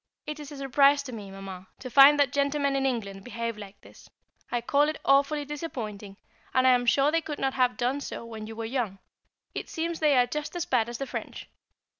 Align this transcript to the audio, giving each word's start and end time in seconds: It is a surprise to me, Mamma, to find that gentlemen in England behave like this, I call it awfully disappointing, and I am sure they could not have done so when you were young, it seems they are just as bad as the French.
It 0.25 0.39
is 0.39 0.51
a 0.51 0.57
surprise 0.57 1.03
to 1.03 1.11
me, 1.11 1.29
Mamma, 1.29 1.67
to 1.77 1.89
find 1.91 2.19
that 2.19 2.33
gentlemen 2.33 2.75
in 2.75 2.87
England 2.87 3.23
behave 3.23 3.55
like 3.55 3.79
this, 3.81 4.09
I 4.51 4.59
call 4.59 4.89
it 4.89 4.99
awfully 5.05 5.45
disappointing, 5.45 6.17
and 6.55 6.65
I 6.65 6.71
am 6.71 6.87
sure 6.87 7.11
they 7.11 7.21
could 7.21 7.37
not 7.37 7.53
have 7.53 7.77
done 7.77 8.01
so 8.01 8.25
when 8.25 8.47
you 8.47 8.55
were 8.55 8.65
young, 8.65 8.97
it 9.53 9.69
seems 9.69 9.99
they 9.99 10.17
are 10.17 10.25
just 10.25 10.55
as 10.55 10.65
bad 10.65 10.89
as 10.89 10.97
the 10.97 11.05
French. 11.05 11.51